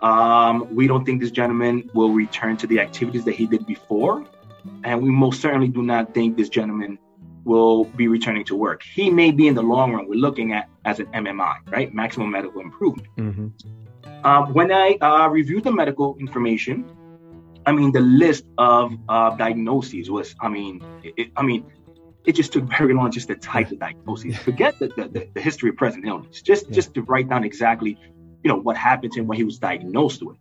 Um, 0.02 0.74
we 0.74 0.86
don't 0.86 1.04
think 1.04 1.20
this 1.20 1.30
gentleman 1.30 1.88
will 1.94 2.10
return 2.10 2.56
to 2.58 2.66
the 2.66 2.80
activities 2.80 3.24
that 3.24 3.34
he 3.34 3.46
did 3.46 3.66
before. 3.66 4.26
And 4.84 5.02
we 5.02 5.10
most 5.10 5.40
certainly 5.40 5.68
do 5.68 5.82
not 5.82 6.14
think 6.14 6.36
this 6.36 6.48
gentleman 6.48 6.98
will 7.44 7.84
be 7.84 8.08
returning 8.08 8.44
to 8.44 8.56
work. 8.56 8.82
He 8.82 9.10
may 9.10 9.30
be 9.30 9.48
in 9.48 9.54
the 9.54 9.62
long 9.62 9.92
run, 9.92 10.08
we're 10.08 10.14
looking 10.14 10.52
at 10.52 10.68
as 10.84 11.00
an 11.00 11.06
MMI, 11.06 11.56
right? 11.70 11.92
Maximum 11.92 12.30
medical 12.30 12.60
improvement. 12.60 13.08
Mm-hmm. 13.16 13.48
Uh, 14.24 14.46
when 14.52 14.70
I 14.70 14.96
uh, 15.00 15.28
reviewed 15.28 15.64
the 15.64 15.72
medical 15.72 16.16
information, 16.18 16.88
I 17.66 17.72
mean, 17.72 17.92
the 17.92 18.00
list 18.00 18.44
of 18.58 18.92
uh, 19.08 19.36
diagnoses 19.36 20.10
was, 20.10 20.34
I 20.40 20.48
mean, 20.48 20.84
it, 21.02 21.30
I 21.36 21.42
mean, 21.42 21.64
it 22.24 22.32
just 22.32 22.52
took 22.52 22.64
very 22.78 22.94
long 22.94 23.10
just 23.10 23.28
to 23.28 23.34
type 23.34 23.68
the 23.68 23.76
diagnoses. 23.76 24.36
Forget 24.38 24.78
the, 24.78 24.88
the, 24.88 25.28
the, 25.34 25.40
history 25.40 25.70
of 25.70 25.76
present 25.76 26.06
illness, 26.06 26.40
just 26.40 26.68
yeah. 26.68 26.74
just 26.74 26.94
to 26.94 27.02
write 27.02 27.28
down 27.28 27.42
exactly, 27.44 27.98
you 28.42 28.48
know, 28.48 28.56
what 28.56 28.76
happened 28.76 29.12
to 29.12 29.20
him 29.20 29.26
when 29.26 29.36
he 29.36 29.44
was 29.44 29.58
diagnosed 29.58 30.22
with. 30.22 30.38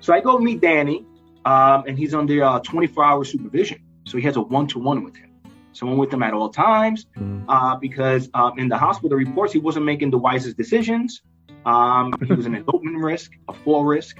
So 0.00 0.12
I 0.12 0.20
go 0.20 0.38
meet 0.38 0.60
Danny, 0.60 1.04
um, 1.44 1.84
and 1.86 1.98
he's 1.98 2.14
under 2.14 2.34
24-hour 2.34 3.20
uh, 3.20 3.24
supervision. 3.24 3.80
So 4.06 4.16
he 4.16 4.24
has 4.24 4.36
a 4.36 4.40
one-to-one 4.40 5.04
with 5.04 5.16
him, 5.16 5.30
someone 5.72 5.98
with 5.98 6.12
him 6.12 6.22
at 6.22 6.32
all 6.32 6.48
times, 6.48 7.06
mm. 7.16 7.44
uh, 7.48 7.76
because 7.76 8.30
um, 8.34 8.58
in 8.58 8.68
the 8.68 8.78
hospital 8.78 9.16
reports 9.16 9.52
he 9.52 9.58
wasn't 9.58 9.84
making 9.84 10.10
the 10.10 10.18
wisest 10.18 10.56
decisions. 10.56 11.22
Um, 11.66 12.14
he 12.24 12.32
was 12.32 12.46
an 12.46 12.54
elopement 12.68 12.96
risk, 12.96 13.32
a 13.48 13.52
fall 13.52 13.84
risk, 13.84 14.16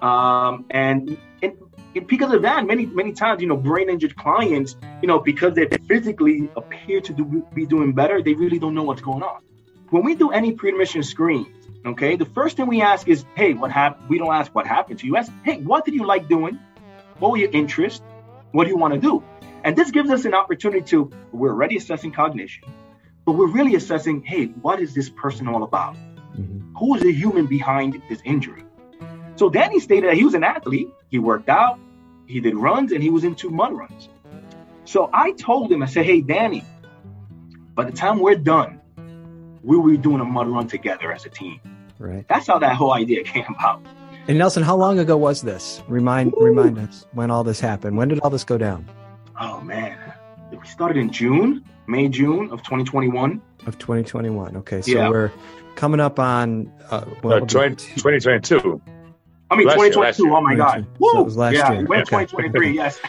um, 0.00 0.66
and, 0.70 1.18
and 1.42 1.52
because 2.06 2.32
of 2.32 2.42
that, 2.42 2.66
many 2.66 2.86
many 2.86 3.12
times, 3.12 3.40
you 3.40 3.48
know, 3.48 3.56
brain 3.56 3.88
injured 3.88 4.16
clients, 4.16 4.76
you 5.00 5.08
know, 5.08 5.18
because 5.18 5.54
they 5.54 5.66
physically 5.88 6.50
appear 6.56 7.00
to 7.00 7.12
do, 7.12 7.46
be 7.54 7.66
doing 7.66 7.92
better, 7.92 8.22
they 8.22 8.34
really 8.34 8.58
don't 8.58 8.74
know 8.74 8.82
what's 8.82 9.00
going 9.00 9.22
on. 9.22 9.40
When 9.90 10.02
we 10.04 10.14
do 10.14 10.30
any 10.30 10.52
pre-admission 10.52 11.02
screens, 11.02 11.63
okay, 11.86 12.16
the 12.16 12.24
first 12.24 12.56
thing 12.56 12.66
we 12.66 12.82
ask 12.82 13.08
is, 13.08 13.24
hey, 13.34 13.54
what 13.54 13.70
happened? 13.70 14.08
We 14.08 14.18
don't 14.18 14.32
ask 14.32 14.54
what 14.54 14.66
happened 14.66 15.00
to 15.00 15.06
you. 15.06 15.16
Ask, 15.16 15.30
hey, 15.44 15.58
what 15.58 15.84
did 15.84 15.94
you 15.94 16.06
like 16.06 16.28
doing? 16.28 16.58
What 17.18 17.30
were 17.30 17.38
your 17.38 17.50
interests? 17.50 18.02
What 18.52 18.64
do 18.64 18.70
you 18.70 18.76
want 18.76 18.94
to 18.94 19.00
do? 19.00 19.22
And 19.64 19.76
this 19.76 19.90
gives 19.90 20.10
us 20.10 20.24
an 20.24 20.34
opportunity 20.34 20.82
to, 20.90 21.10
we're 21.32 21.50
already 21.50 21.76
assessing 21.76 22.12
cognition, 22.12 22.64
but 23.24 23.32
we're 23.32 23.50
really 23.50 23.74
assessing, 23.74 24.22
hey, 24.22 24.46
what 24.46 24.80
is 24.80 24.94
this 24.94 25.08
person 25.08 25.48
all 25.48 25.62
about? 25.62 25.96
Mm-hmm. 26.36 26.76
Who 26.76 26.94
is 26.96 27.02
the 27.02 27.12
human 27.12 27.46
behind 27.46 28.02
this 28.08 28.20
injury? 28.24 28.64
So 29.36 29.48
Danny 29.48 29.80
stated 29.80 30.10
that 30.10 30.16
he 30.16 30.24
was 30.24 30.34
an 30.34 30.44
athlete. 30.44 30.88
He 31.10 31.18
worked 31.18 31.48
out, 31.48 31.78
he 32.26 32.40
did 32.40 32.54
runs, 32.56 32.92
and 32.92 33.02
he 33.02 33.10
was 33.10 33.24
into 33.24 33.50
mud 33.50 33.72
runs. 33.72 34.08
So 34.84 35.08
I 35.12 35.32
told 35.32 35.72
him, 35.72 35.82
I 35.82 35.86
said, 35.86 36.04
hey, 36.04 36.20
Danny, 36.20 36.62
by 37.74 37.84
the 37.84 37.92
time 37.92 38.18
we're 38.18 38.36
done, 38.36 38.80
we 39.62 39.76
will 39.76 39.90
be 39.90 39.96
doing 39.96 40.20
a 40.20 40.24
mud 40.24 40.46
run 40.46 40.68
together 40.68 41.10
as 41.10 41.24
a 41.24 41.30
team. 41.30 41.60
Right. 41.98 42.26
That's 42.28 42.46
how 42.46 42.58
that 42.58 42.76
whole 42.76 42.92
idea 42.92 43.22
came 43.24 43.44
about. 43.48 43.84
And 44.26 44.38
Nelson, 44.38 44.62
how 44.62 44.76
long 44.76 44.98
ago 44.98 45.16
was 45.16 45.42
this? 45.42 45.82
Remind 45.86 46.32
Ooh. 46.34 46.44
remind 46.44 46.78
us 46.78 47.06
when 47.12 47.30
all 47.30 47.44
this 47.44 47.60
happened. 47.60 47.96
When 47.96 48.08
did 48.08 48.20
all 48.20 48.30
this 48.30 48.44
go 48.44 48.56
down? 48.56 48.88
Oh 49.38 49.60
man, 49.60 49.98
we 50.50 50.66
started 50.66 50.96
in 50.96 51.10
June, 51.10 51.64
May 51.86 52.08
June 52.08 52.50
of 52.50 52.62
2021. 52.62 53.42
Of 53.66 53.78
2021. 53.78 54.56
Okay, 54.58 54.80
so 54.80 54.90
yeah. 54.90 55.08
we're 55.08 55.30
coming 55.74 56.00
up 56.00 56.18
on 56.18 56.72
uh, 56.90 57.04
well, 57.22 57.42
uh, 57.42 57.46
20, 57.46 57.76
2022. 57.76 58.80
I 59.54 59.56
mean, 59.58 59.68
2022. 59.68 60.34
oh 60.34 60.40
my 60.40 60.54
God. 60.54 60.86
Woo! 60.98 61.10
So 61.12 61.20
it 61.20 61.24
was 61.24 61.36
last 61.36 61.54
yeah, 61.54 61.72
year. 61.72 61.86
Went 61.86 62.06
2023. 62.06 62.74
Yes. 62.74 63.00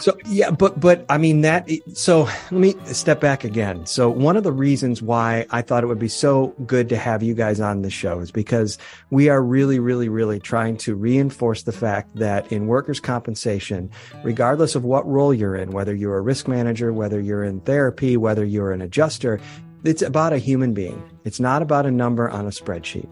so 0.00 0.16
yeah, 0.26 0.50
but 0.50 0.78
but 0.78 1.04
I 1.08 1.18
mean 1.18 1.40
that. 1.42 1.68
So 1.94 2.24
let 2.24 2.52
me 2.52 2.74
step 2.84 3.20
back 3.20 3.44
again. 3.44 3.86
So 3.86 4.10
one 4.10 4.36
of 4.36 4.44
the 4.44 4.52
reasons 4.52 5.02
why 5.02 5.46
I 5.50 5.62
thought 5.62 5.82
it 5.82 5.86
would 5.86 5.98
be 5.98 6.08
so 6.08 6.48
good 6.66 6.88
to 6.90 6.96
have 6.96 7.22
you 7.22 7.34
guys 7.34 7.60
on 7.60 7.82
the 7.82 7.90
show 7.90 8.20
is 8.20 8.30
because 8.30 8.78
we 9.10 9.28
are 9.28 9.42
really, 9.42 9.78
really, 9.78 10.08
really 10.08 10.38
trying 10.38 10.76
to 10.78 10.94
reinforce 10.94 11.62
the 11.62 11.72
fact 11.72 12.14
that 12.16 12.50
in 12.52 12.66
workers' 12.66 13.00
compensation, 13.00 13.90
regardless 14.22 14.74
of 14.74 14.84
what 14.84 15.06
role 15.06 15.32
you're 15.32 15.56
in, 15.56 15.70
whether 15.70 15.94
you're 15.94 16.18
a 16.18 16.22
risk 16.22 16.48
manager, 16.48 16.92
whether 16.92 17.20
you're 17.20 17.44
in 17.44 17.60
therapy, 17.60 18.16
whether 18.16 18.44
you're 18.44 18.72
an 18.72 18.82
adjuster, 18.82 19.40
it's 19.84 20.02
about 20.02 20.32
a 20.32 20.38
human 20.38 20.74
being. 20.74 21.02
It's 21.24 21.40
not 21.40 21.62
about 21.62 21.86
a 21.86 21.90
number 21.90 22.30
on 22.30 22.46
a 22.46 22.50
spreadsheet. 22.50 23.08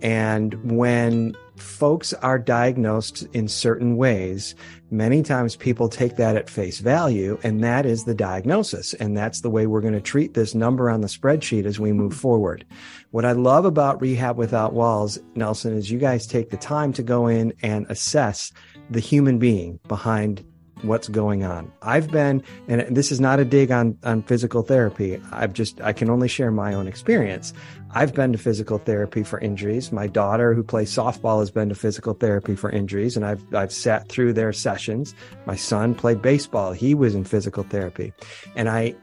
And 0.00 0.54
when 0.70 1.36
folks 1.60 2.12
are 2.14 2.38
diagnosed 2.38 3.26
in 3.32 3.48
certain 3.48 3.96
ways, 3.96 4.54
many 4.90 5.22
times 5.22 5.56
people 5.56 5.88
take 5.88 6.16
that 6.16 6.36
at 6.36 6.50
face 6.50 6.78
value, 6.78 7.38
and 7.42 7.62
that 7.62 7.86
is 7.86 8.04
the 8.04 8.14
diagnosis. 8.14 8.94
And 8.94 9.16
that's 9.16 9.40
the 9.40 9.50
way 9.50 9.66
we're 9.66 9.80
going 9.80 9.94
to 9.94 10.00
treat 10.00 10.34
this 10.34 10.54
number 10.54 10.90
on 10.90 11.00
the 11.00 11.08
spreadsheet 11.08 11.64
as 11.64 11.78
we 11.78 11.92
move 11.92 12.14
forward. 12.14 12.64
What 13.10 13.24
I 13.24 13.32
love 13.32 13.64
about 13.64 14.00
Rehab 14.00 14.36
Without 14.36 14.72
Walls, 14.72 15.18
Nelson, 15.34 15.76
is 15.76 15.90
you 15.90 15.98
guys 15.98 16.26
take 16.26 16.50
the 16.50 16.56
time 16.56 16.92
to 16.94 17.02
go 17.02 17.26
in 17.26 17.52
and 17.62 17.86
assess 17.88 18.52
the 18.90 19.00
human 19.00 19.38
being 19.38 19.78
behind 19.88 20.44
what's 20.82 21.08
going 21.08 21.44
on. 21.44 21.70
I've 21.82 22.10
been, 22.10 22.42
and 22.68 22.94
this 22.94 23.10
is 23.10 23.20
not 23.20 23.40
a 23.40 23.44
dig 23.44 23.70
on, 23.70 23.98
on 24.04 24.22
physical 24.22 24.62
therapy. 24.62 25.20
I've 25.32 25.52
just, 25.52 25.80
I 25.80 25.92
can 25.92 26.10
only 26.10 26.28
share 26.28 26.50
my 26.50 26.74
own 26.74 26.86
experience. 26.86 27.52
I've 27.92 28.14
been 28.14 28.32
to 28.32 28.38
physical 28.38 28.78
therapy 28.78 29.22
for 29.22 29.38
injuries. 29.40 29.92
My 29.92 30.06
daughter, 30.06 30.54
who 30.54 30.62
plays 30.62 30.94
softball, 30.94 31.40
has 31.40 31.50
been 31.50 31.68
to 31.70 31.74
physical 31.74 32.14
therapy 32.14 32.54
for 32.54 32.70
injuries, 32.70 33.16
and 33.16 33.24
I've, 33.24 33.42
I've 33.54 33.72
sat 33.72 34.08
through 34.08 34.34
their 34.34 34.52
sessions. 34.52 35.14
My 35.46 35.56
son 35.56 35.94
played 35.94 36.22
baseball. 36.22 36.72
He 36.72 36.94
was 36.94 37.14
in 37.14 37.24
physical 37.24 37.62
therapy. 37.64 38.12
And 38.54 38.68
I, 38.68 38.94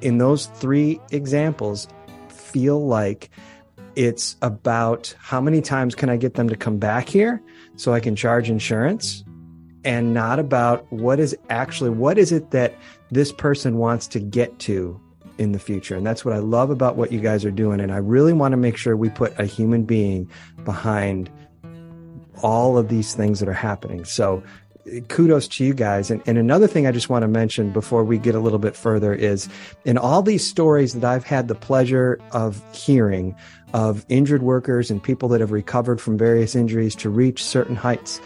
in 0.00 0.18
those 0.18 0.46
three 0.46 1.00
examples, 1.10 1.88
feel 2.28 2.86
like 2.86 3.30
it's 3.96 4.36
about 4.42 5.14
how 5.18 5.40
many 5.40 5.60
times 5.60 5.94
can 5.94 6.08
I 6.08 6.16
get 6.16 6.34
them 6.34 6.48
to 6.48 6.56
come 6.56 6.78
back 6.78 7.08
here 7.08 7.42
so 7.76 7.92
I 7.92 8.00
can 8.00 8.16
charge 8.16 8.50
insurance 8.50 9.24
and 9.84 10.14
not 10.14 10.38
about 10.38 10.90
what 10.92 11.20
is 11.20 11.36
actually 11.50 11.90
what 11.90 12.18
is 12.18 12.32
it 12.32 12.50
that 12.50 12.74
this 13.10 13.32
person 13.32 13.78
wants 13.78 14.06
to 14.08 14.20
get 14.20 14.58
to 14.58 15.00
in 15.36 15.52
the 15.52 15.58
future. 15.58 15.96
And 15.96 16.06
that's 16.06 16.24
what 16.24 16.34
i 16.34 16.38
love 16.38 16.70
about 16.70 16.96
what 16.96 17.12
you 17.12 17.20
guys 17.20 17.44
are 17.44 17.50
doing. 17.50 17.80
And 17.80 17.92
i 17.92 17.96
really 17.96 18.32
want 18.32 18.52
to 18.52 18.56
make 18.56 18.76
sure 18.76 18.96
we 18.96 19.10
put 19.10 19.38
a 19.38 19.46
human 19.46 19.84
being 19.84 20.30
behind 20.64 21.30
all 22.42 22.76
of 22.78 22.88
these 22.88 23.14
things 23.14 23.40
that 23.40 23.48
are 23.48 23.52
happening. 23.52 24.04
So 24.04 24.42
kudos 25.08 25.48
to 25.48 25.64
you 25.64 25.72
guys. 25.72 26.10
And, 26.10 26.22
and 26.26 26.36
another 26.38 26.66
thing 26.66 26.86
i 26.86 26.92
just 26.92 27.08
want 27.08 27.22
to 27.22 27.28
mention 27.28 27.72
before 27.72 28.04
we 28.04 28.18
get 28.18 28.34
a 28.34 28.40
little 28.40 28.58
bit 28.58 28.76
further 28.76 29.14
is 29.14 29.48
in 29.84 29.96
all 29.98 30.22
these 30.22 30.46
stories 30.46 30.94
that 30.94 31.04
i've 31.04 31.24
had 31.24 31.48
the 31.48 31.54
pleasure 31.54 32.20
of 32.32 32.62
hearing 32.74 33.34
of 33.72 34.04
injured 34.08 34.42
workers 34.42 34.90
and 34.90 35.02
people 35.02 35.28
that 35.30 35.40
have 35.40 35.52
recovered 35.52 36.00
from 36.00 36.18
various 36.18 36.54
injuries 36.54 36.94
to 36.94 37.08
reach 37.08 37.42
certain 37.42 37.76
heights 37.76 38.20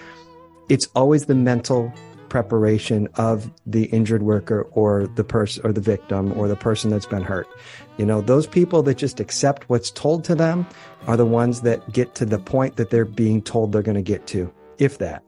it's 0.69 0.87
always 0.95 1.27
the 1.27 1.35
mental 1.35 1.93
preparation 2.29 3.09
of 3.15 3.51
the 3.67 3.85
injured 3.85 4.23
worker 4.23 4.63
or 4.73 5.07
the 5.07 5.25
person 5.25 5.65
or 5.65 5.73
the 5.73 5.81
victim 5.81 6.33
or 6.39 6.47
the 6.47 6.57
person 6.57 6.91
that's 6.91 7.07
been 7.07 7.23
hurt. 7.23 7.49
You 7.97 8.07
know, 8.07 8.21
those 8.21 8.47
people 8.47 8.83
that 8.83 8.99
just 8.99 9.19
accept 9.19 9.69
what's 9.69 9.91
told 9.91 10.25
to 10.25 10.35
them 10.35 10.67
are 11.07 11.17
the 11.17 11.27
ones 11.27 11.63
that 11.63 11.91
get 11.93 12.15
to 12.17 12.27
the 12.27 12.39
point 12.39 12.77
that 12.77 12.91
they're 12.91 13.05
being 13.05 13.43
told 13.43 13.73
they're 13.73 13.83
going 13.83 13.97
to 13.97 14.03
get 14.03 14.27
to, 14.29 14.53
if 14.79 14.99
that. 14.99 15.23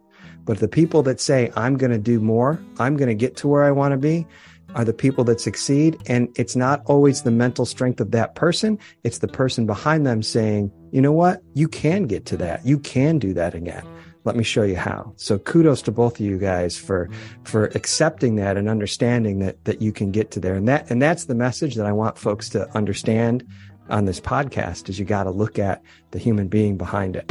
But 0.44 0.58
the 0.58 0.68
people 0.68 1.02
that 1.04 1.20
say, 1.20 1.52
I'm 1.56 1.76
going 1.76 1.92
to 1.92 1.98
do 1.98 2.20
more, 2.20 2.62
I'm 2.78 2.96
going 2.96 3.08
to 3.08 3.14
get 3.14 3.36
to 3.38 3.48
where 3.48 3.64
I 3.64 3.70
want 3.70 3.92
to 3.92 3.98
be, 3.98 4.26
are 4.74 4.84
the 4.84 4.92
people 4.92 5.24
that 5.24 5.40
succeed. 5.40 5.98
And 6.06 6.28
it's 6.36 6.56
not 6.56 6.82
always 6.86 7.22
the 7.22 7.30
mental 7.30 7.66
strength 7.66 8.00
of 8.00 8.10
that 8.12 8.34
person. 8.34 8.78
It's 9.04 9.18
the 9.18 9.28
person 9.28 9.66
behind 9.66 10.06
them 10.06 10.22
saying, 10.22 10.70
you 10.92 11.00
know 11.00 11.12
what? 11.12 11.42
You 11.54 11.66
can 11.66 12.04
get 12.04 12.26
to 12.26 12.36
that. 12.38 12.64
You 12.64 12.78
can 12.78 13.18
do 13.18 13.32
that 13.34 13.54
again 13.54 13.84
let 14.24 14.36
me 14.36 14.44
show 14.44 14.62
you 14.62 14.76
how. 14.76 15.12
So 15.16 15.38
kudos 15.38 15.82
to 15.82 15.92
both 15.92 16.20
of 16.20 16.26
you 16.26 16.38
guys 16.38 16.76
for 16.76 17.08
for 17.44 17.66
accepting 17.74 18.36
that 18.36 18.56
and 18.56 18.68
understanding 18.68 19.38
that 19.40 19.64
that 19.64 19.80
you 19.80 19.92
can 19.92 20.10
get 20.10 20.30
to 20.32 20.40
there. 20.40 20.54
And 20.54 20.68
that 20.68 20.90
and 20.90 21.00
that's 21.00 21.24
the 21.24 21.34
message 21.34 21.74
that 21.76 21.86
i 21.86 21.92
want 21.92 22.18
folks 22.18 22.48
to 22.50 22.68
understand 22.76 23.46
on 23.88 24.04
this 24.04 24.20
podcast 24.20 24.88
is 24.88 24.98
you 24.98 25.04
got 25.04 25.24
to 25.24 25.30
look 25.30 25.58
at 25.58 25.82
the 26.12 26.18
human 26.18 26.48
being 26.48 26.76
behind 26.76 27.16
it 27.16 27.30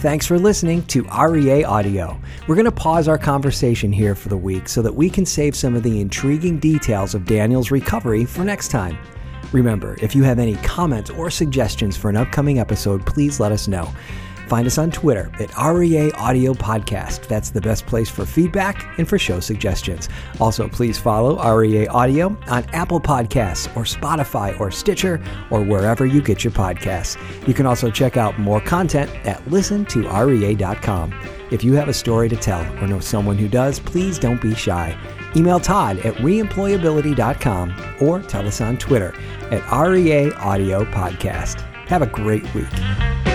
Thanks 0.00 0.24
for 0.24 0.38
listening 0.38 0.82
to 0.86 1.02
REA 1.02 1.62
Audio. 1.62 2.18
We're 2.48 2.54
going 2.54 2.64
to 2.64 2.72
pause 2.72 3.06
our 3.06 3.18
conversation 3.18 3.92
here 3.92 4.14
for 4.14 4.30
the 4.30 4.36
week 4.36 4.66
so 4.66 4.80
that 4.80 4.94
we 4.94 5.10
can 5.10 5.26
save 5.26 5.54
some 5.54 5.76
of 5.76 5.82
the 5.82 6.00
intriguing 6.00 6.58
details 6.58 7.14
of 7.14 7.26
Daniel's 7.26 7.70
recovery 7.70 8.24
for 8.24 8.42
next 8.42 8.68
time. 8.68 8.96
Remember, 9.52 9.98
if 10.00 10.14
you 10.14 10.22
have 10.22 10.38
any 10.38 10.54
comments 10.56 11.10
or 11.10 11.28
suggestions 11.28 11.98
for 11.98 12.08
an 12.08 12.16
upcoming 12.16 12.58
episode, 12.58 13.04
please 13.04 13.40
let 13.40 13.52
us 13.52 13.68
know. 13.68 13.92
Find 14.50 14.66
us 14.66 14.78
on 14.78 14.90
Twitter 14.90 15.30
at 15.38 15.56
REA 15.56 16.10
Audio 16.10 16.54
Podcast. 16.54 17.28
That's 17.28 17.50
the 17.50 17.60
best 17.60 17.86
place 17.86 18.10
for 18.10 18.26
feedback 18.26 18.98
and 18.98 19.08
for 19.08 19.16
show 19.16 19.38
suggestions. 19.38 20.08
Also, 20.40 20.68
please 20.68 20.98
follow 20.98 21.40
REA 21.56 21.86
Audio 21.86 22.36
on 22.48 22.64
Apple 22.72 23.00
Podcasts 23.00 23.68
or 23.76 23.84
Spotify 23.84 24.58
or 24.58 24.72
Stitcher 24.72 25.22
or 25.52 25.62
wherever 25.62 26.04
you 26.04 26.20
get 26.20 26.42
your 26.42 26.52
podcasts. 26.52 27.16
You 27.46 27.54
can 27.54 27.64
also 27.64 27.92
check 27.92 28.16
out 28.16 28.40
more 28.40 28.60
content 28.60 29.08
at 29.24 29.38
listentorea.com. 29.44 31.14
If 31.52 31.62
you 31.62 31.74
have 31.74 31.88
a 31.88 31.94
story 31.94 32.28
to 32.28 32.36
tell 32.36 32.62
or 32.82 32.88
know 32.88 32.98
someone 32.98 33.38
who 33.38 33.46
does, 33.46 33.78
please 33.78 34.18
don't 34.18 34.42
be 34.42 34.56
shy. 34.56 34.98
Email 35.36 35.60
Todd 35.60 35.98
at 35.98 36.14
reemployability.com 36.14 37.96
or 38.00 38.20
tell 38.22 38.48
us 38.48 38.60
on 38.60 38.78
Twitter 38.78 39.14
at 39.52 39.62
REA 39.70 40.32
Audio 40.32 40.84
Podcast. 40.86 41.60
Have 41.86 42.02
a 42.02 42.06
great 42.06 42.52
week. 42.52 43.29